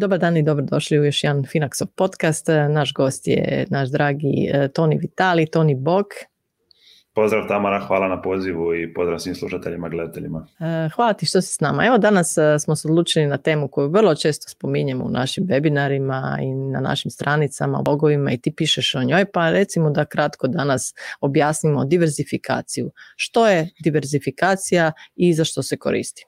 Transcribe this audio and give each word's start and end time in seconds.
Dobar 0.00 0.18
dan 0.18 0.36
i 0.36 0.42
dobrodošli 0.42 0.98
u 0.98 1.04
još 1.04 1.24
jedan 1.24 1.42
Finaxov 1.42 1.86
podcast. 1.86 2.46
Naš 2.70 2.92
gost 2.92 3.26
je 3.26 3.66
naš 3.70 3.88
dragi 3.88 4.50
e, 4.52 4.68
Toni 4.68 4.98
Vitali, 4.98 5.46
Toni 5.46 5.74
Bok. 5.74 6.06
Pozdrav 7.20 7.48
Tamara, 7.48 7.78
hvala 7.78 8.08
na 8.08 8.22
pozivu 8.22 8.74
i 8.74 8.94
pozdrav 8.94 9.18
svim 9.18 9.34
slušateljima, 9.34 9.88
gledateljima. 9.88 10.46
E, 10.60 10.88
hvala 10.94 11.12
ti 11.12 11.26
što 11.26 11.40
si 11.40 11.54
s 11.54 11.60
nama. 11.60 11.86
Evo 11.86 11.98
danas 11.98 12.38
e, 12.38 12.58
smo 12.58 12.76
se 12.76 12.88
odlučili 12.88 13.26
na 13.26 13.38
temu 13.38 13.68
koju 13.68 13.88
vrlo 13.88 14.14
često 14.14 14.48
spominjemo 14.48 15.04
u 15.04 15.10
našim 15.10 15.46
webinarima 15.46 16.38
i 16.42 16.54
na 16.54 16.80
našim 16.80 17.10
stranicama, 17.10 17.82
blogovima 17.82 18.32
i 18.32 18.38
ti 18.38 18.52
pišeš 18.56 18.94
o 18.94 19.02
njoj, 19.02 19.24
pa 19.24 19.50
recimo 19.50 19.90
da 19.90 20.04
kratko 20.04 20.48
danas 20.48 20.94
objasnimo 21.20 21.84
diversifikaciju. 21.84 22.90
Što 23.16 23.48
je 23.48 23.68
diversifikacija 23.80 24.92
i 25.16 25.34
za 25.34 25.44
što 25.44 25.62
se 25.62 25.76
koristi? 25.76 26.26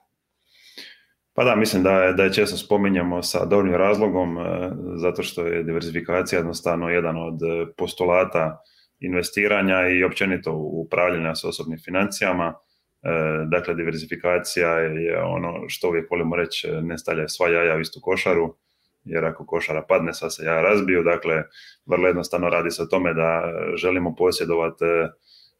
Pa 1.34 1.44
da, 1.44 1.56
mislim 1.56 1.82
da 1.82 1.90
je, 1.90 2.12
da 2.12 2.22
je 2.22 2.32
često 2.32 2.56
spominjamo 2.56 3.22
sa 3.22 3.44
dobrim 3.44 3.74
razlogom, 3.74 4.38
e, 4.38 4.70
zato 4.96 5.22
što 5.22 5.46
je 5.46 5.62
diversifikacija 5.62 6.38
jednostavno 6.38 6.88
jedan 6.88 7.16
od 7.16 7.40
postulata 7.76 8.62
investiranja 9.06 9.88
i 9.88 10.04
općenito 10.04 10.52
upravljanja 10.54 11.34
s 11.34 11.44
osobnim 11.44 11.78
financijama. 11.84 12.54
E, 13.02 13.08
dakle, 13.50 13.74
diversifikacija 13.74 14.78
je 14.78 15.22
ono 15.22 15.68
što 15.68 15.88
uvijek 15.88 16.10
volimo 16.10 16.36
reći, 16.36 16.68
ne 16.82 16.98
stavlja 16.98 17.28
sva 17.28 17.48
jaja 17.48 17.76
u 17.76 17.80
istu 17.80 18.00
košaru, 18.02 18.56
jer 19.04 19.24
ako 19.24 19.46
košara 19.46 19.82
padne, 19.88 20.14
sva 20.14 20.30
se 20.30 20.44
jaja 20.44 20.62
razbiju. 20.62 21.02
Dakle, 21.02 21.42
vrlo 21.86 22.06
jednostavno 22.06 22.48
radi 22.48 22.70
se 22.70 22.82
o 22.82 22.86
tome 22.86 23.14
da 23.14 23.52
želimo 23.76 24.14
posjedovati 24.14 24.84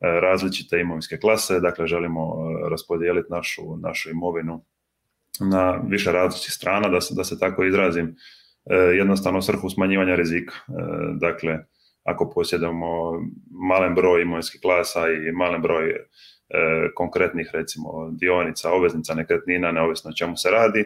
različite 0.01 0.81
imovinske 0.81 1.17
klase, 1.17 1.61
dakle 1.61 1.87
želimo 1.87 2.35
raspodijeliti 2.71 3.33
našu, 3.33 3.63
našu 3.83 4.11
imovinu 4.11 4.65
na 5.41 5.81
više 5.89 6.13
različitih 6.13 6.53
strana, 6.53 6.89
da 6.89 7.01
se, 7.01 7.15
da 7.15 7.25
se 7.25 7.39
tako 7.39 7.65
izrazim, 7.65 8.17
e, 8.71 8.77
jednostavno 8.77 9.43
svrhu 9.43 9.71
smanjivanja 9.71 10.15
rizika. 10.15 10.55
E, 10.55 10.73
dakle, 11.21 11.59
ako 12.03 12.31
posjedamo 12.31 13.13
malen 13.51 13.95
broj 13.95 14.23
imovinskih 14.23 14.61
klasa 14.61 15.01
i 15.09 15.33
malen 15.33 15.63
broj 15.63 15.91
e, 15.91 15.97
konkretnih 16.95 17.51
recimo 17.53 18.11
dionica, 18.11 18.73
obveznica, 18.73 19.15
nekretnina, 19.15 19.73
neovisno 19.73 20.11
o 20.11 20.17
čemu 20.17 20.37
se 20.37 20.51
radi, 20.51 20.85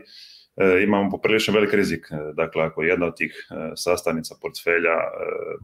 imamo 0.83 1.11
poprilično 1.11 1.55
velik 1.55 1.75
rizik. 1.75 2.07
Dakle, 2.35 2.63
ako 2.63 2.83
jedna 2.83 3.07
od 3.07 3.17
tih 3.17 3.47
sastavnica 3.77 4.35
portfelja 4.43 4.97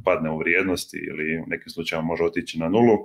padne 0.04 0.30
u 0.30 0.38
vrijednosti 0.38 0.96
ili 0.96 1.38
u 1.38 1.46
nekim 1.46 1.70
slučajevima 1.70 2.06
može 2.06 2.24
otići 2.24 2.58
na 2.58 2.68
nulu, 2.68 2.98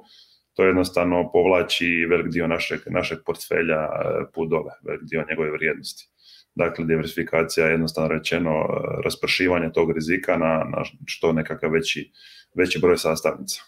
to 0.58 0.64
jednostavno 0.64 1.32
povlači 1.32 2.06
velik 2.10 2.28
dio 2.28 2.48
našeg, 2.48 2.80
našeg 2.86 3.18
portfelja 3.26 3.82
e, 3.82 4.26
put 4.34 4.50
dole, 4.50 4.72
velik 4.88 5.02
dio 5.04 5.26
njegove 5.30 5.52
vrijednosti. 5.52 6.10
Dakle, 6.58 6.86
diversifikacija 6.86 7.66
je 7.66 7.72
jednostavno 7.72 8.10
rečeno 8.10 8.50
e, 8.50 9.02
raspršivanje 9.04 9.70
tog 9.74 9.92
rizika 9.92 10.38
na, 10.38 10.54
na 10.78 10.84
što 11.06 11.34
nekakav 11.34 11.72
veći, 11.72 12.12
veći 12.56 12.80
broj 12.80 12.98
sastavnica. 12.98 13.62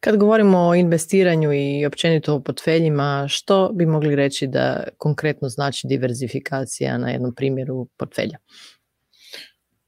Kad 0.00 0.16
govorimo 0.16 0.58
o 0.58 0.74
investiranju 0.74 1.52
i 1.52 1.86
općenito 1.86 2.34
o 2.34 2.40
portfeljima, 2.40 3.26
što 3.28 3.70
bi 3.74 3.86
mogli 3.86 4.16
reći 4.16 4.46
da 4.46 4.84
konkretno 4.98 5.48
znači 5.48 5.86
diversifikacija 5.86 6.98
na 6.98 7.10
jednom 7.10 7.34
primjeru 7.34 7.88
portfelja? 7.98 8.38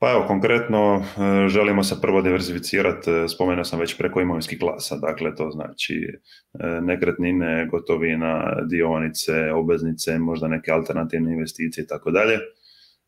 Pa 0.03 0.11
evo, 0.11 0.25
konkretno 0.27 0.97
e, 0.97 1.49
želimo 1.49 1.83
se 1.85 2.01
prvo 2.01 2.23
diversificirati, 2.23 3.11
e, 3.11 3.29
spomenuo 3.29 3.65
sam 3.65 3.81
već 3.81 3.99
preko 3.99 4.21
imovinskih 4.21 4.59
klasa, 4.59 4.97
dakle 4.97 5.35
to 5.35 5.51
znači 5.51 5.95
e, 6.05 6.81
nekretnine, 6.81 7.67
gotovina, 7.71 8.57
dionice, 8.71 9.53
obveznice, 9.53 10.19
možda 10.19 10.49
neke 10.49 10.73
alternativne 10.73 11.33
investicije 11.33 11.85
i 11.85 11.87
tako 11.87 12.11
dalje. 12.11 12.39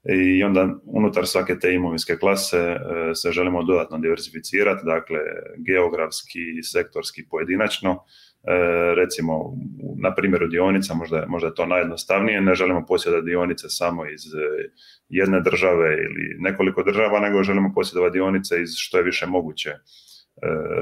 I 0.08 0.44
onda 0.44 0.74
unutar 0.84 1.26
svake 1.26 1.58
te 1.58 1.74
imovinske 1.74 2.16
klase 2.16 2.76
se 3.14 3.32
želimo 3.32 3.62
dodatno 3.62 3.98
diversificirati, 3.98 4.84
dakle 4.84 5.18
geografski, 5.58 6.62
sektorski, 6.62 7.28
pojedinačno, 7.30 8.04
E, 8.46 8.94
recimo 8.94 9.56
na 9.98 10.14
primjeru 10.14 10.48
dionica, 10.48 10.94
možda, 10.94 11.24
možda 11.28 11.48
je 11.48 11.54
to 11.54 11.66
najjednostavnije, 11.66 12.40
ne 12.40 12.54
želimo 12.54 12.86
posjedati 12.86 13.26
dionice 13.26 13.68
samo 13.68 14.06
iz 14.06 14.20
e, 14.34 14.68
jedne 15.08 15.40
države 15.40 15.94
ili 15.94 16.36
nekoliko 16.38 16.82
država, 16.82 17.20
nego 17.20 17.42
želimo 17.42 17.72
posjedovati 17.74 18.12
dionice 18.12 18.62
iz 18.62 18.70
što 18.76 18.98
je 18.98 19.04
više 19.04 19.26
moguće. 19.26 19.70
e, 19.70 19.76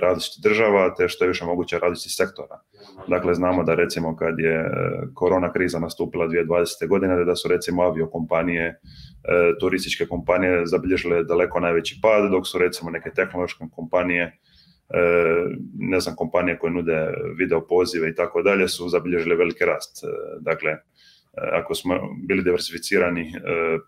različitih 0.00 0.42
država, 0.42 0.94
te 0.94 1.08
što 1.08 1.24
je 1.24 1.28
više 1.28 1.44
moguće 1.44 1.78
različitih 1.78 2.12
sektora. 2.16 2.60
Dakle, 3.08 3.34
znamo 3.34 3.64
da 3.64 3.74
recimo 3.74 4.16
kad 4.16 4.38
je 4.38 4.70
korona 5.14 5.52
kriza 5.52 5.78
nastupila 5.78 6.26
2020. 6.26 6.88
godine, 6.88 7.24
da 7.24 7.36
su 7.36 7.48
recimo 7.48 7.82
aviokompanije, 7.82 8.80
turističke 9.60 10.06
kompanije 10.06 10.66
zabilježile 10.66 11.24
daleko 11.24 11.60
najveći 11.60 11.98
pad, 12.02 12.30
dok 12.30 12.46
su 12.46 12.58
recimo 12.58 12.90
neke 12.90 13.10
tehnološke 13.10 13.64
kompanije 13.76 14.38
E, 14.92 15.00
ne 15.78 16.00
znam, 16.00 16.16
kompanije 16.16 16.58
koje 16.58 16.72
nude 16.72 17.08
video 17.38 17.66
pozive 17.66 18.08
i 18.08 18.14
tako 18.14 18.42
dalje 18.42 18.68
su 18.68 18.88
zabilježile 18.88 19.36
veliki 19.36 19.64
rast. 19.64 20.04
E, 20.04 20.08
dakle, 20.40 20.70
e, 20.70 20.82
ako 21.52 21.74
smo 21.74 21.94
bili 22.28 22.42
diversificirani 22.42 23.32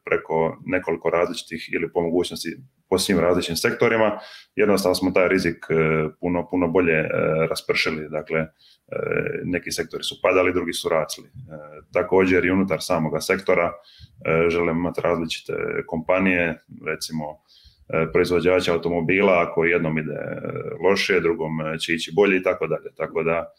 preko 0.05 0.57
nekoliko 0.67 1.11
različitih 1.11 1.69
ili 1.73 1.93
po 1.93 2.01
mogućnosti 2.01 2.57
po 2.89 2.99
svim 2.99 3.19
različitim 3.19 3.57
sektorima, 3.57 4.19
jednostavno 4.57 4.95
smo 4.95 5.11
taj 5.11 5.29
rizik 5.29 5.67
puno, 6.21 6.49
puno 6.51 6.69
bolje 6.69 7.09
raspršili. 7.51 8.09
Dakle, 8.09 8.47
neki 9.45 9.73
sektori 9.73 10.05
su 10.05 10.15
padali, 10.23 10.53
drugi 10.53 10.73
su 10.73 10.89
rasli. 10.89 11.25
Također 11.93 12.45
i 12.45 12.51
unutar 12.51 12.79
samoga 12.81 13.21
sektora 13.21 13.73
želimo 14.49 14.81
imati 14.81 15.01
različite 15.01 15.53
kompanije, 15.87 16.65
recimo 16.87 17.25
E, 17.89 18.07
proizvođača 18.13 18.73
automobila, 18.73 19.43
ako 19.49 19.65
jednom 19.65 19.99
ide 19.99 20.13
e, 20.13 20.41
loše, 20.89 21.21
drugom 21.21 21.61
e, 21.61 21.79
će 21.79 21.95
ići 21.95 22.13
bolje 22.15 22.37
i 22.37 22.43
tako 22.43 22.67
dalje. 22.67 22.95
Tako 22.97 23.23
da 23.23 23.53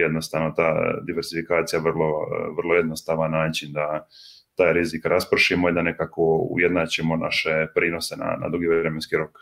jednostavno 0.00 0.50
ta 0.56 1.00
diversifikacija 1.06 1.80
vrlo, 1.80 2.26
vrlo 2.56 2.74
jednostavan 2.74 3.30
način 3.30 3.72
da 3.72 4.08
taj 4.54 4.72
rizik 4.72 5.06
raspršimo 5.06 5.68
i 5.68 5.72
da 5.72 5.82
nekako 5.82 6.22
ujednačimo 6.50 7.16
naše 7.16 7.66
prinose 7.74 8.16
na, 8.16 8.36
na 8.40 8.48
dugi 8.48 8.66
vremenski 8.66 9.16
rok. 9.16 9.38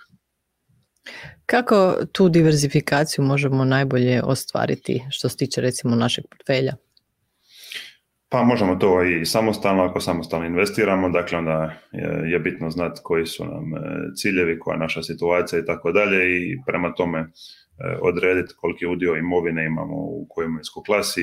Kako 1.46 1.96
tu 2.12 2.28
diversifikaciju 2.28 3.24
možemo 3.24 3.64
najbolje 3.64 4.22
ostvariti 4.22 5.02
što 5.10 5.28
se 5.28 5.36
tiče 5.36 5.60
recimo 5.60 5.96
našeg 5.96 6.24
portfelja? 6.30 6.74
Pa 8.30 8.42
možemo 8.42 8.76
to 8.76 9.02
i 9.02 9.24
samostalno, 9.24 9.82
ako 9.82 10.00
samostalno 10.00 10.46
investiramo, 10.46 11.08
dakle 11.08 11.38
onda 11.38 11.74
je, 12.24 12.38
bitno 12.38 12.70
znati 12.70 13.00
koji 13.04 13.26
su 13.26 13.44
nam 13.44 13.74
e, 13.74 13.78
ciljevi, 14.16 14.58
koja 14.58 14.74
je 14.74 14.78
naša 14.78 15.02
situacija 15.02 15.60
i 15.60 15.64
tako 15.64 15.92
dalje 15.92 16.36
i 16.36 16.58
prema 16.66 16.94
tome 16.94 17.18
e, 17.18 17.26
odrediti 18.02 18.54
koliki 18.56 18.86
udio 18.86 19.16
imovine 19.16 19.66
imamo 19.66 19.96
u 19.96 20.26
kojoj 20.28 20.46
imovinskoj 20.46 20.82
klasi 20.86 21.22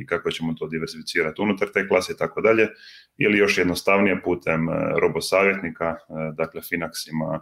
i 0.00 0.06
kako 0.06 0.30
ćemo 0.30 0.54
to 0.54 0.68
diversificirati 0.68 1.42
unutar 1.42 1.68
te 1.74 1.88
klase 1.88 2.12
i 2.12 2.16
tako 2.16 2.40
dalje. 2.40 2.68
Ili 3.18 3.38
još 3.38 3.58
jednostavnije 3.58 4.22
putem 4.22 4.68
e, 4.68 4.72
robosavjetnika, 5.00 5.96
dakle 6.36 6.60
Finax 6.60 7.10
ima 7.12 7.40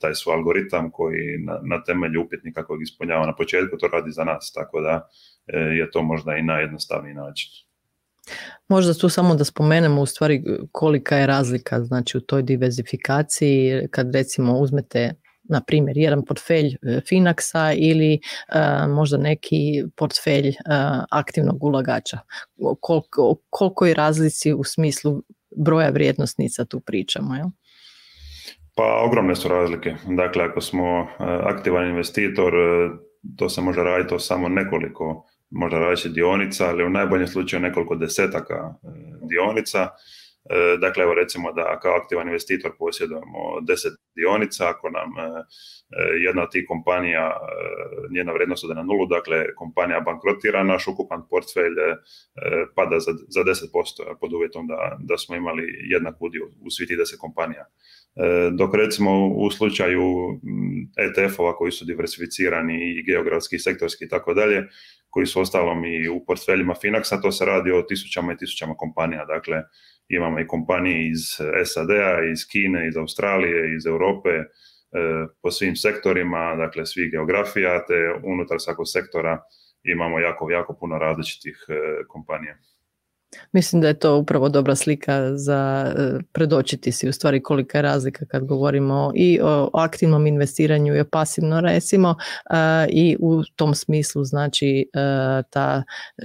taj 0.00 0.14
svoj 0.14 0.34
algoritam 0.34 0.90
koji 0.90 1.38
na, 1.62 1.82
temelju 1.82 2.22
upitnika 2.22 2.64
kojeg 2.64 2.82
ispunjava 2.82 3.26
na 3.26 3.34
početku 3.34 3.76
to 3.76 3.88
radi 3.88 4.10
za 4.10 4.24
nas, 4.24 4.52
tako 4.52 4.80
da 4.80 5.08
je 5.52 5.90
to 5.90 6.02
možda 6.02 6.36
i 6.36 6.42
najjednostavniji 6.42 7.14
način. 7.14 7.67
Možda 8.68 8.94
tu 8.94 9.08
samo 9.08 9.34
da 9.34 9.44
spomenemo 9.44 10.02
u 10.02 10.06
stvari 10.06 10.42
kolika 10.72 11.16
je 11.16 11.26
razlika 11.26 11.84
znači 11.84 12.18
u 12.18 12.20
toj 12.20 12.42
diversifikaciji 12.42 13.88
kad 13.90 14.14
recimo 14.14 14.58
uzmete 14.58 15.14
na 15.48 15.60
primjer 15.60 15.96
jedan 15.96 16.24
portfelj 16.24 16.66
e, 16.66 17.00
Finaxa 17.10 17.74
ili 17.76 18.12
e, 18.14 18.18
možda 18.88 19.16
neki 19.18 19.84
portfelj 19.96 20.48
e, 20.48 20.54
aktivnog 21.10 21.64
ulagača. 21.64 22.18
Koliko, 22.80 23.36
koliko 23.50 23.86
je 23.86 23.94
razlici 23.94 24.52
u 24.52 24.64
smislu 24.64 25.22
broja 25.56 25.90
vrijednosnica 25.90 26.64
tu 26.64 26.80
pričamo, 26.80 27.34
jel? 27.34 27.46
Pa 28.76 29.02
ogromne 29.06 29.36
su 29.36 29.48
razlike. 29.48 29.94
Dakle, 30.16 30.44
ako 30.44 30.60
smo 30.60 31.06
aktivan 31.44 31.88
investitor, 31.88 32.52
to 33.36 33.48
se 33.48 33.60
može 33.60 33.82
raditi 33.82 34.14
o 34.14 34.18
samo 34.18 34.48
nekoliko 34.48 35.26
možda 35.50 35.78
različitih 35.78 36.12
dionica, 36.12 36.68
ali 36.68 36.84
u 36.84 36.90
najboljem 36.90 37.26
slučaju 37.26 37.62
nekoliko 37.62 37.94
desetaka 37.94 38.54
e, 38.54 38.88
dionica. 39.28 39.88
E, 40.50 40.76
dakle, 40.80 41.02
evo 41.02 41.14
recimo 41.14 41.52
da 41.52 41.80
kao 41.80 41.94
aktivan 41.94 42.26
investitor 42.26 42.72
posjedujemo 42.78 43.60
deset 43.68 43.92
dionica, 44.16 44.68
ako 44.68 44.90
nam 44.90 45.08
e, 45.18 45.44
jedna 46.26 46.42
od 46.42 46.50
tih 46.52 46.64
kompanija, 46.68 47.36
njena 48.14 48.32
vrijednost 48.32 48.64
ode 48.64 48.74
na 48.74 48.82
nulu, 48.82 49.06
dakle 49.06 49.54
kompanija 49.54 50.00
bankrotira, 50.00 50.64
naš 50.64 50.88
ukupan 50.88 51.22
portfelj 51.30 51.74
pada 52.76 52.98
za, 52.98 53.12
za 53.28 53.40
10% 53.40 54.18
pod 54.20 54.32
uvjetom 54.32 54.66
da, 54.66 54.96
da 55.00 55.18
smo 55.18 55.36
imali 55.36 55.64
jednak 55.92 56.16
udio 56.20 56.44
u 56.66 56.70
svih 56.70 56.88
tih 56.88 56.98
deset 56.98 57.18
kompanija. 57.18 57.64
dok 58.58 58.74
recimo 58.74 59.28
u 59.28 59.50
slučaju 59.50 60.02
ETF-ova 60.96 61.56
koji 61.56 61.72
su 61.72 61.84
diversificirani 61.84 62.76
i 62.98 63.02
geografski, 63.02 63.58
sektorski 63.58 64.04
i 64.04 64.08
tako 64.08 64.34
dalje, 64.34 64.68
koji 65.10 65.26
su 65.26 65.40
ostalom 65.40 65.84
i 65.84 66.08
u 66.08 66.24
portfeljima 66.26 66.74
Finaxa, 66.74 67.22
to 67.22 67.32
se 67.32 67.44
radi 67.44 67.70
o 67.72 67.82
tisućama 67.82 68.32
i 68.32 68.36
tisućama 68.36 68.74
kompanija. 68.74 69.24
Dakle, 69.24 69.62
imamo 70.08 70.40
i 70.40 70.46
kompanije 70.46 71.10
iz 71.10 71.20
SAD-a, 71.64 72.24
iz 72.32 72.46
Kine, 72.50 72.88
iz 72.88 72.96
Australije, 72.96 73.76
iz 73.76 73.86
Europe, 73.86 74.28
e, 74.28 74.44
po 75.42 75.50
svim 75.50 75.76
sektorima, 75.76 76.54
dakle 76.56 76.86
svih 76.86 77.10
geografija, 77.10 77.86
te 77.86 77.94
unutar 78.24 78.60
svakog 78.60 78.86
sektora 78.88 79.42
imamo 79.82 80.18
jako, 80.18 80.50
jako 80.50 80.76
puno 80.80 80.98
različitih 80.98 81.66
e, 81.68 81.74
kompanija. 82.08 82.56
Mislim 83.52 83.82
da 83.82 83.88
je 83.88 83.98
to 83.98 84.16
upravo 84.16 84.48
dobra 84.48 84.76
slika 84.76 85.36
za 85.36 85.92
e, 85.96 86.18
predočiti 86.32 86.92
si 86.92 87.08
u 87.08 87.12
stvari 87.12 87.42
kolika 87.42 87.78
je 87.78 87.82
razlika 87.82 88.26
kad 88.26 88.44
govorimo 88.44 89.12
i 89.14 89.40
o 89.42 89.70
aktivnom 89.74 90.26
investiranju 90.26 90.96
i 90.96 91.00
o 91.00 91.04
pasivno 91.04 91.60
recimo 91.60 92.14
e, 92.50 92.54
i 92.90 93.16
u 93.20 93.42
tom 93.56 93.74
smislu 93.74 94.24
znači 94.24 94.90
e, 94.94 95.42
ta 95.50 95.82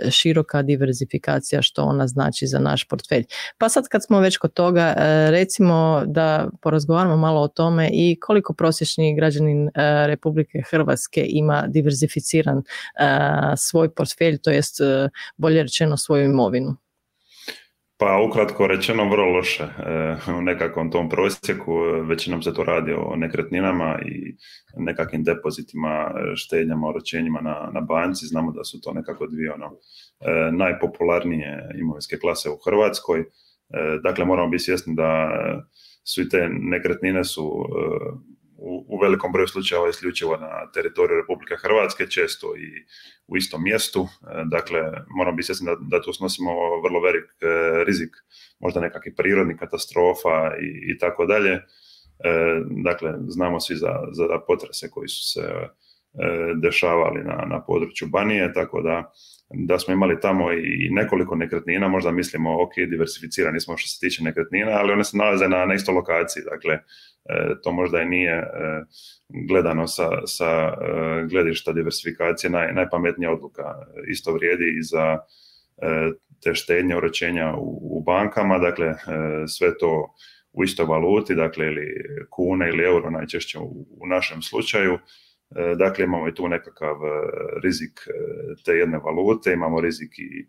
široka 0.10 0.62
diverzifikacija 0.62 1.62
što 1.62 1.84
ona 1.84 2.08
znači 2.08 2.48
za 2.48 2.60
naš 2.60 2.84
portfelj. 2.84 3.24
Pa 3.58 3.70
sad 3.70 3.88
kad 3.88 4.04
smo 4.04 4.20
već 4.20 4.38
kod 4.38 4.54
toga 4.54 4.94
recimo 5.30 6.04
da 6.06 6.50
porazgovaramo 6.62 7.18
malo 7.18 7.42
o 7.42 7.48
tome 7.48 7.90
i 7.94 8.18
koliko 8.20 8.54
prosječni 8.54 9.16
građanin 9.16 9.70
Republike 10.06 10.62
Hrvatske 10.70 11.26
ima 11.30 11.66
diverzificiran 11.68 12.64
svoj 13.58 13.94
portfelj, 13.94 14.38
to 14.38 14.52
jest 14.52 14.80
bolje 15.38 15.64
rečeno 15.64 15.98
svoju 15.98 16.26
imovinu. 16.26 16.76
Pa 18.04 18.22
ukratko 18.22 18.68
rečeno 18.68 19.10
vrlo 19.10 19.26
loše 19.26 19.64
e, 19.64 20.32
u 20.38 20.42
nekakvom 20.42 20.92
tom 20.92 21.10
prosjeku, 21.10 21.74
većinom 22.02 22.42
se 22.42 22.54
to 22.54 22.64
radi 22.64 22.92
o 22.92 23.16
nekretninama 23.16 24.00
i 24.06 24.36
nekakvim 24.78 25.24
depozitima, 25.24 26.12
e, 26.16 26.36
štednjama, 26.36 26.88
oročenjima 26.88 27.42
na, 27.42 27.70
na 27.74 27.82
banci, 27.82 28.26
znamo 28.26 28.52
da 28.52 28.64
su 28.64 28.82
to 28.82 28.94
nekako 28.94 29.28
dvije 29.28 29.54
ono, 29.54 29.66
e, 29.66 30.52
najpopularnije 30.52 31.70
imovinske 31.80 32.18
klase 32.18 32.50
u 32.50 32.58
Hrvatskoj, 32.66 33.24
dakle 34.04 34.26
moramo 34.26 34.50
biti 34.50 34.64
svjesni 34.64 34.96
da 34.96 35.32
su 36.04 36.22
i 36.22 36.30
te 36.30 36.50
nekretnine 36.50 37.24
su 37.24 37.66
u, 38.66 39.00
velikom 39.02 39.32
broju 39.32 39.48
slučajeva 39.48 39.90
isključivo 39.90 40.38
na 40.38 40.72
teritoriju 40.74 41.18
Republike 41.18 41.56
Hrvatske, 41.62 42.08
često 42.08 42.56
i 42.56 42.68
u 43.28 43.38
istom 43.38 43.64
mjestu. 43.64 44.02
E, 44.02 44.44
dakle, 44.46 44.82
moram 45.18 45.36
biti 45.36 45.46
svjesni 45.46 45.66
da, 45.66 45.76
da 45.98 46.02
tu 46.02 46.14
snosimo 46.14 46.52
vrlo 46.84 47.02
velik 47.02 47.24
e, 47.24 47.84
rizik, 47.84 48.10
možda 48.60 48.80
nekakvih 48.80 49.14
prirodnih 49.18 49.58
katastrofa 49.60 50.52
i, 50.62 50.92
i 50.92 50.98
tako 50.98 51.26
dalje. 51.26 51.52
E, 51.52 51.62
dakle, 52.84 53.14
znamo 53.28 53.60
svi 53.60 53.76
za, 53.76 53.94
za 54.12 54.40
potrese 54.48 54.90
koji 54.90 55.08
su 55.08 55.32
se 55.32 55.54
dešavali 56.62 57.24
na, 57.24 57.46
na 57.50 57.64
području 57.66 58.08
Banije, 58.08 58.54
tako 58.54 58.82
da 58.82 59.12
da 59.54 59.80
smo 59.80 59.94
imali 59.94 60.20
tamo 60.20 60.52
i 60.52 60.90
nekoliko 60.92 61.36
nekretnina, 61.36 61.88
možda 61.88 62.12
mislimo, 62.12 62.64
ok, 62.64 62.72
diversificirani 62.90 63.60
smo 63.60 63.78
što 63.78 63.88
se 63.88 64.00
tiče 64.00 64.24
nekretnina, 64.24 64.72
ali 64.72 64.94
one 64.94 65.04
se 65.04 65.18
nalaze 65.18 65.48
na, 65.48 65.66
na 65.66 65.74
istoj 65.74 65.96
lokaciji, 65.96 66.44
dakle, 66.52 66.74
e, 66.74 66.82
to 67.64 67.72
možda 67.72 68.02
i 68.02 68.06
nije 68.06 68.34
e, 68.34 68.46
gledano 69.48 69.88
sa, 69.88 70.10
sa 70.26 70.50
e, 70.52 71.26
gledišta 71.30 71.74
diversifikacije 71.74 72.50
naj, 72.50 72.74
najpametnija 72.74 73.32
odluka. 73.32 73.64
Isto 74.08 74.34
vrijedi 74.34 74.78
i 74.80 74.84
za 74.84 75.18
te 76.44 76.56
štednje 76.56 76.96
urećenja 76.98 77.54
u, 77.58 78.04
bankama, 78.06 78.60
dakle, 78.60 78.94
sve 79.48 79.78
to 79.78 80.14
u 80.54 80.64
istoj 80.64 80.86
valuti, 80.86 81.36
dakle, 81.36 81.66
ili 81.66 81.88
kune 82.30 82.70
ili 82.70 82.84
euro 82.84 83.10
najčešće 83.10 83.60
u, 83.60 84.08
našem 84.08 84.42
slučaju, 84.42 85.00
dakle, 85.78 86.06
imamo 86.06 86.28
i 86.28 86.34
tu 86.34 86.48
nekakav 86.48 86.96
e, 86.96 87.10
rizik 87.64 88.00
e, 88.08 88.14
te 88.66 88.72
jedne 88.72 88.98
valute, 88.98 89.54
imamo 89.54 89.82
rizik 89.82 90.20
i 90.20 90.48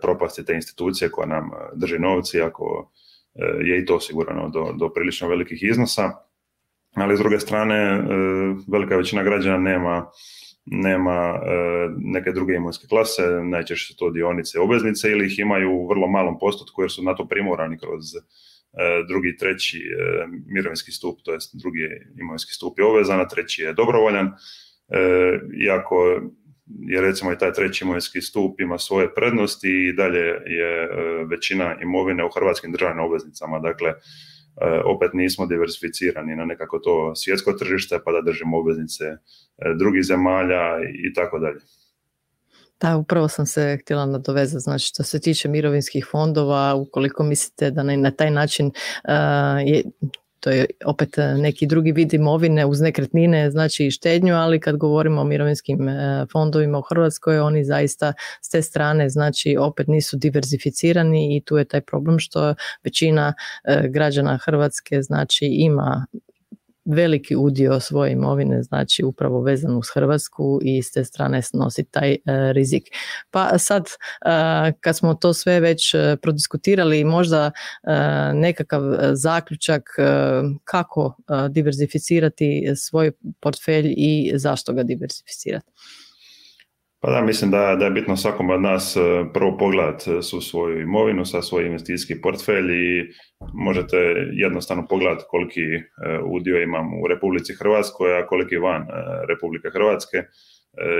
propasti 0.00 0.44
te 0.44 0.54
institucije 0.54 1.10
koja 1.10 1.26
nam 1.26 1.50
drži 1.74 1.98
novci, 1.98 2.40
ako 2.40 2.92
je 3.64 3.78
i 3.78 3.86
to 3.86 3.96
osigurano 3.96 4.48
do, 4.78 4.88
prilično 4.94 5.28
velikih 5.28 5.62
iznosa. 5.62 6.10
Ali 6.94 7.16
s 7.16 7.18
druge 7.18 7.40
strane, 7.40 8.02
velika 8.68 8.96
većina 8.96 9.22
građana 9.22 9.58
nema 9.58 10.10
nema 10.64 11.40
neke 11.98 12.32
druge 12.32 12.54
imovinske 12.54 12.86
klase, 12.86 13.22
najčešće 13.44 13.92
su 13.92 13.96
to 13.96 14.10
dionice 14.10 14.60
obveznice 14.60 15.10
ili 15.10 15.26
ih 15.26 15.38
imaju 15.38 15.70
u 15.72 15.88
vrlo 15.88 16.08
malom 16.08 16.38
postotku 16.38 16.82
jer 16.82 16.90
su 16.90 17.02
na 17.02 17.14
to 17.14 17.28
primorani 17.28 17.78
kroz 17.78 18.02
E, 18.72 19.04
drugi 19.08 19.36
treći 19.36 19.78
e, 19.78 20.26
mirovinski 20.46 20.92
stup, 20.92 21.18
to 21.24 21.32
jest 21.32 21.50
drugi 21.62 21.88
imovinski 22.20 22.52
stup 22.52 22.78
je 22.78 22.84
obvezan, 22.84 23.20
a 23.20 23.28
treći 23.28 23.62
je 23.62 23.72
dobrovoljan. 23.72 24.26
E, 24.26 24.32
iako 25.66 26.20
je 26.88 27.00
recimo 27.00 27.32
i 27.32 27.38
taj 27.38 27.52
treći 27.52 27.84
imovinski 27.84 28.20
stup 28.20 28.60
ima 28.60 28.78
svoje 28.78 29.14
prednosti 29.14 29.68
i 29.68 29.92
dalje 29.92 30.24
je 30.46 30.88
većina 31.30 31.76
imovine 31.82 32.24
u 32.24 32.30
hrvatskim 32.34 32.72
državnim 32.72 33.04
obveznicama, 33.04 33.58
dakle 33.58 33.92
opet 34.84 35.10
nismo 35.14 35.46
diversificirani 35.46 36.36
na 36.36 36.44
nekako 36.44 36.78
to 36.78 37.14
svjetsko 37.14 37.52
tržište 37.52 37.98
pa 38.04 38.12
da 38.12 38.20
držimo 38.20 38.58
obveznice 38.58 39.04
drugih 39.78 40.02
zemalja 40.02 40.78
i 41.04 41.12
tako 41.14 41.38
dalje. 41.38 41.60
Da, 42.82 42.96
upravo 42.96 43.28
sam 43.28 43.46
se 43.46 43.78
htjela 43.82 44.06
nadovezati, 44.06 44.60
znači 44.60 44.84
što 44.86 45.02
se 45.02 45.20
tiče 45.20 45.48
mirovinskih 45.48 46.06
fondova, 46.10 46.74
ukoliko 46.74 47.22
mislite 47.22 47.70
da 47.70 47.82
na, 47.82 48.10
taj 48.10 48.30
način 48.30 48.70
je, 49.64 49.82
to 50.40 50.50
je 50.50 50.66
opet 50.84 51.08
neki 51.36 51.66
drugi 51.66 51.92
vid 51.92 52.14
imovine 52.14 52.66
uz 52.66 52.80
nekretnine, 52.80 53.50
znači 53.50 53.86
i 53.86 53.90
štednju, 53.90 54.34
ali 54.34 54.60
kad 54.60 54.76
govorimo 54.76 55.20
o 55.20 55.24
mirovinskim 55.24 55.88
e, 55.88 56.26
fondovima 56.32 56.78
u 56.78 56.82
Hrvatskoj, 56.82 57.38
oni 57.38 57.64
zaista 57.64 58.12
s 58.40 58.48
te 58.48 58.62
strane 58.62 59.08
znači 59.08 59.56
opet 59.60 59.86
nisu 59.86 60.16
diverzificirani 60.16 61.36
i 61.36 61.40
tu 61.40 61.56
je 61.56 61.64
taj 61.64 61.80
problem 61.80 62.18
što 62.18 62.54
većina 62.84 63.34
građana 63.88 64.38
Hrvatske 64.44 65.02
znači 65.02 65.46
ima 65.46 66.06
veliki 66.84 67.36
udio 67.36 67.80
svoje 67.80 68.12
imovine, 68.12 68.62
znači 68.62 69.04
upravo 69.04 69.40
vezan 69.40 69.76
uz 69.76 69.86
Hrvatsku 69.94 70.60
i 70.62 70.82
s 70.82 70.92
te 70.92 71.04
strane 71.04 71.42
snosi 71.42 71.84
taj 71.84 72.12
e, 72.12 72.18
rizik. 72.52 72.82
Pa 73.30 73.58
sad, 73.58 73.84
e, 73.86 74.72
kad 74.80 74.96
smo 74.96 75.14
to 75.14 75.34
sve 75.34 75.60
već 75.60 75.94
e, 75.94 76.16
prodiskutirali, 76.22 77.04
možda 77.04 77.50
nekakav 78.34 78.82
zaključak 79.12 79.82
kako 80.64 81.16
diversificirati 81.50 82.72
svoj 82.76 83.12
portfelj 83.40 83.94
i 83.96 84.32
zašto 84.34 84.72
ga 84.72 84.82
diversificirati. 84.82 85.66
Pa 87.04 87.10
da, 87.10 87.20
mislim 87.20 87.50
da, 87.50 87.76
da 87.78 87.84
je 87.84 87.90
bitno 87.90 88.16
svakom 88.16 88.50
od 88.50 88.60
nas 88.60 88.96
e, 88.96 89.00
prvo 89.34 89.56
pogledat 89.58 90.06
e, 90.06 90.22
su 90.22 90.40
svoju 90.40 90.80
imovinu, 90.80 91.24
sa 91.24 91.42
svoj 91.42 91.66
investicijski 91.66 92.20
portfelj 92.20 92.70
i 92.72 93.12
možete 93.54 93.96
jednostavno 94.32 94.86
pogledati 94.86 95.24
koliki 95.28 95.60
e, 95.60 95.80
udio 96.24 96.62
imam 96.62 97.02
u 97.02 97.08
Republici 97.08 97.54
Hrvatskoj, 97.54 98.18
a 98.18 98.26
koliki 98.26 98.56
van 98.56 98.86
Republike 99.28 99.68
Hrvatske. 99.72 100.18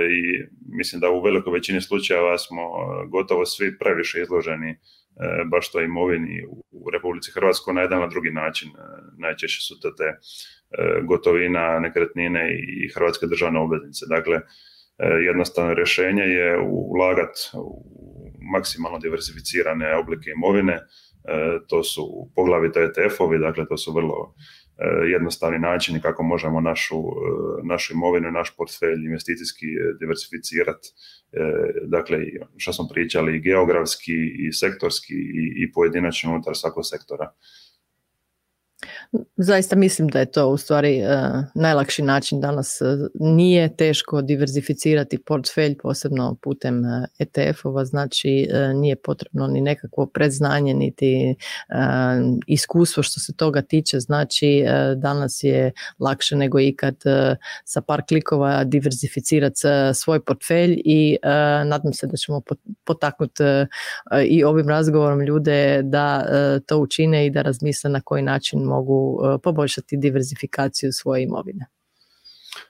I 0.09 0.21
mislim 0.77 1.01
da 1.01 1.09
u 1.09 1.21
velikoj 1.21 1.53
većini 1.53 1.81
slučajeva 1.81 2.37
smo 2.37 2.61
gotovo 3.07 3.45
svi 3.45 3.77
previše 3.77 4.21
izloženi 4.21 4.75
baš 5.51 5.71
toj 5.71 5.83
imovini 5.83 6.45
u 6.71 6.89
Republici 6.89 7.31
Hrvatskoj 7.31 7.73
na 7.73 7.81
jedan 7.81 7.99
na 7.99 8.07
drugi 8.07 8.31
način. 8.31 8.69
Najčešće 9.17 9.61
su 9.61 9.79
to 9.79 9.91
te 9.91 10.17
gotovina, 11.07 11.79
nekretnine 11.79 12.41
i 12.53 12.89
hrvatske 12.95 13.25
državne 13.27 13.59
obveznice. 13.59 14.05
Dakle, 14.09 14.41
jednostavno 15.25 15.73
rješenje 15.73 16.23
je 16.23 16.59
ulagati 16.59 17.39
u 17.53 17.93
maksimalno 18.53 18.99
diversificirane 18.99 19.95
oblike 19.95 20.29
imovine, 20.35 20.73
e, 20.73 20.81
to 21.67 21.83
su 21.83 22.31
poglavito 22.35 22.79
ETF-ovi, 22.79 23.39
dakle 23.39 23.67
to 23.67 23.77
su 23.77 23.93
vrlo 23.93 24.33
e, 24.77 25.11
jednostavni 25.11 25.59
načini 25.59 26.01
kako 26.01 26.23
možemo 26.23 26.61
našu, 26.61 27.03
našu 27.63 27.93
imovinu, 27.93 28.31
naš 28.31 28.55
portfelj 28.57 29.05
investicijski 29.05 29.65
diversificirati, 29.99 30.87
dakle 31.85 32.17
što 32.57 32.73
smo 32.73 32.87
pričali 32.93 33.35
i 33.35 33.41
geografski 33.41 34.17
i 34.39 34.53
sektorski 34.53 35.13
i, 35.13 35.63
i 35.63 35.71
pojedinačno 35.71 36.31
unutar 36.31 36.55
svakog 36.55 36.83
sektora. 36.85 37.31
Zaista 39.37 39.75
mislim 39.75 40.07
da 40.07 40.19
je 40.19 40.31
to 40.31 40.47
u 40.47 40.57
stvari 40.57 41.01
uh, 41.01 41.43
najlakši 41.55 42.01
način 42.01 42.41
danas. 42.41 42.81
Uh, 42.81 42.87
nije 43.19 43.75
teško 43.75 44.21
diverzificirati 44.21 45.17
portfelj 45.17 45.77
posebno 45.77 46.37
putem 46.41 46.79
uh, 46.79 47.05
ETF-ova, 47.19 47.85
znači 47.85 48.47
nije 48.75 48.95
potrebno 48.95 49.47
ni 49.47 49.61
nekakvo 49.61 50.05
predznanje 50.05 50.73
niti 50.73 51.35
iskustvo 52.47 53.03
što 53.03 53.19
se 53.19 53.33
toga 53.33 53.61
tiče, 53.61 53.99
znači 53.99 54.63
danas 54.95 55.43
je 55.43 55.71
lakše 55.99 56.35
nego 56.35 56.59
ikad 56.59 56.95
sa 57.65 57.81
par 57.81 58.01
klikova 58.07 58.63
diverzificirati 58.63 59.59
svoj 59.93 60.23
portfelj 60.23 60.81
i 60.85 61.17
nadam 61.65 61.93
se 61.93 62.07
da 62.07 62.17
ćemo 62.17 62.41
potaknuti 62.83 63.43
i 64.25 64.43
ovim 64.43 64.69
razgovorom 64.69 65.21
ljude 65.21 65.81
da 65.83 66.25
to 66.65 66.77
učine 66.77 67.25
i 67.25 67.29
da 67.29 67.41
razmisle 67.41 67.89
na 67.89 68.01
koji 68.01 68.23
način 68.23 68.59
mogu 68.59 69.02
mogu 69.03 69.39
poboljšati 69.43 69.97
diverzifikaciju 69.97 70.91
svoje 70.91 71.23
imovine. 71.23 71.65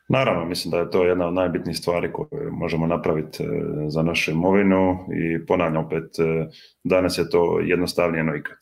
Naravno, 0.10 0.46
mislim 0.46 0.72
da 0.72 0.78
je 0.78 0.92
to 0.92 1.04
jedna 1.04 1.28
od 1.28 1.34
najbitnijih 1.34 1.78
stvari 1.78 2.14
koje 2.14 2.52
možemo 2.52 2.88
napraviti 2.88 3.44
za 3.88 4.02
našu 4.02 4.32
imovinu 4.32 4.98
i 5.14 5.46
ponavljam 5.46 5.86
opet, 5.86 6.16
danas 6.84 7.18
je 7.18 7.30
to 7.30 7.60
jednostavnije 7.60 8.24
no 8.24 8.36
ikad. 8.36 8.58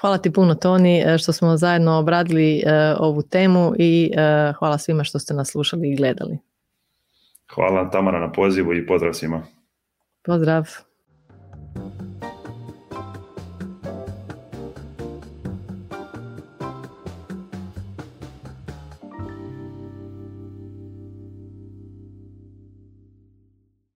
Hvala 0.00 0.18
ti 0.18 0.32
puno 0.32 0.54
Toni 0.54 1.04
što 1.18 1.32
smo 1.32 1.56
zajedno 1.56 1.98
obradili 1.98 2.62
ovu 2.98 3.22
temu 3.22 3.72
i 3.78 4.12
hvala 4.58 4.78
svima 4.78 5.04
što 5.04 5.18
ste 5.18 5.34
nas 5.34 5.50
slušali 5.50 5.90
i 5.90 5.96
gledali. 5.96 6.38
Hvala 7.54 7.90
Tamara 7.90 8.20
na 8.20 8.32
pozivu 8.32 8.74
i 8.74 8.86
pozdrav 8.86 9.12
svima. 9.12 9.42
Pozdrav. 10.22 10.66